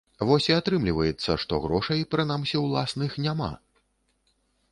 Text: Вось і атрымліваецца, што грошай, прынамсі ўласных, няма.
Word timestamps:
Вось 0.27 0.45
і 0.47 0.53
атрымліваецца, 0.59 1.35
што 1.43 1.59
грошай, 1.65 2.01
прынамсі 2.15 2.63
ўласных, 2.65 3.11
няма. 3.29 3.51